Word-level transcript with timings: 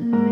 mm. 0.00 0.29